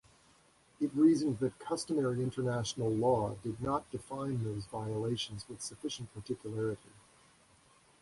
It 0.79 0.89
reasoned 0.95 1.37
that 1.41 1.59
customary 1.59 2.23
international 2.23 2.89
law 2.89 3.35
did 3.43 3.61
not 3.61 3.87
define 3.91 4.43
those 4.43 4.65
violations 4.65 5.47
with 5.47 5.61
sufficient 5.61 6.11
particularity. 6.11 6.89